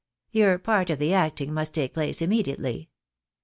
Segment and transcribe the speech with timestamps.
[0.31, 2.89] Your part of the acting must take place immediately.